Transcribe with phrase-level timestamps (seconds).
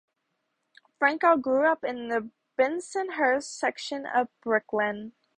[0.97, 5.13] Franco grew up in the Bensonhurst section of Brooklyn.